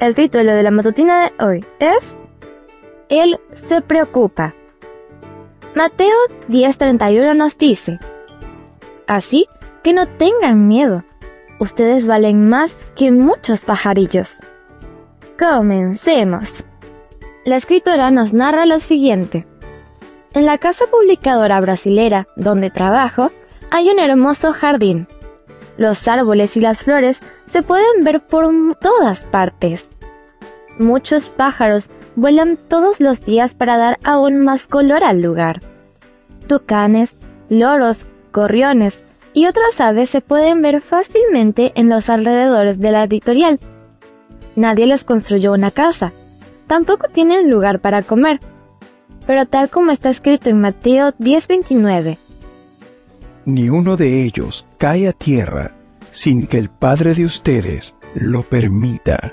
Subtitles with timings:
[0.00, 2.16] El título de la matutina de hoy es
[3.10, 4.54] Él se preocupa.
[5.74, 6.16] Mateo
[6.48, 7.98] 10:31 nos dice,
[9.06, 9.46] Así
[9.82, 11.04] que no tengan miedo,
[11.58, 14.40] ustedes valen más que muchos pajarillos.
[15.38, 16.64] Comencemos.
[17.44, 19.46] La escritora nos narra lo siguiente.
[20.32, 23.32] En la casa publicadora brasilera donde trabajo,
[23.70, 25.08] hay un hermoso jardín.
[25.80, 28.44] Los árboles y las flores se pueden ver por
[28.82, 29.90] todas partes.
[30.78, 35.62] Muchos pájaros vuelan todos los días para dar aún más color al lugar.
[36.46, 37.16] Tucanes,
[37.48, 38.98] loros, gorriones
[39.32, 43.58] y otras aves se pueden ver fácilmente en los alrededores de la editorial.
[44.56, 46.12] Nadie les construyó una casa,
[46.66, 48.38] tampoco tienen lugar para comer,
[49.26, 52.18] pero tal como está escrito en Mateo 10:29,
[53.44, 55.72] ni uno de ellos cae a tierra
[56.10, 59.32] sin que el Padre de ustedes lo permita.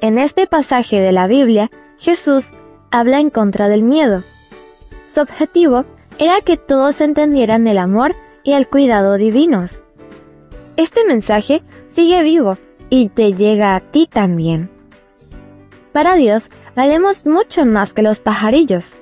[0.00, 2.50] En este pasaje de la Biblia, Jesús
[2.90, 4.22] habla en contra del miedo.
[5.08, 5.84] Su objetivo
[6.18, 9.84] era que todos entendieran el amor y el cuidado divinos.
[10.76, 14.70] Este mensaje sigue vivo y te llega a ti también.
[15.92, 18.98] Para Dios valemos mucho más que los pajarillos.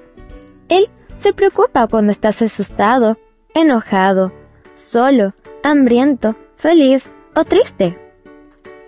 [0.69, 3.19] Él se preocupa cuando estás asustado,
[3.55, 4.33] enojado,
[4.75, 7.99] solo, hambriento, feliz o triste.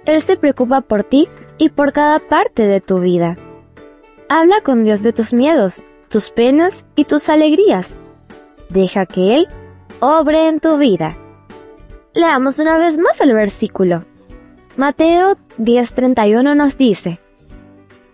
[0.05, 3.37] Él se preocupa por ti y por cada parte de tu vida.
[4.29, 7.99] Habla con Dios de tus miedos, tus penas y tus alegrías.
[8.69, 9.49] Deja que Él
[10.01, 11.17] obre en tu vida.
[12.15, 14.05] Leamos una vez más el versículo.
[14.77, 17.21] Mateo 10:31 nos dice,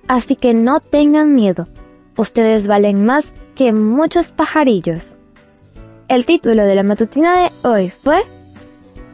[0.09, 1.69] Así que no tengan miedo,
[2.17, 5.16] ustedes valen más que muchos pajarillos.
[6.09, 8.25] El título de la matutina de hoy fue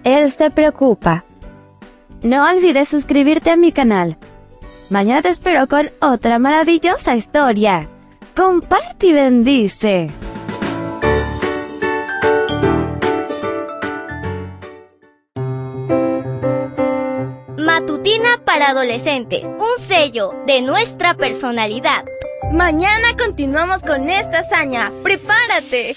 [0.05, 1.25] Él se preocupa.
[2.23, 4.19] No olvides suscribirte a mi canal.
[4.91, 7.89] Mañana te espero con otra maravillosa historia.
[8.37, 10.11] Comparte y bendice.
[17.57, 22.05] Matutina para adolescentes, un sello de nuestra personalidad.
[22.53, 24.93] Mañana continuamos con esta hazaña.
[25.03, 25.97] ¡Prepárate!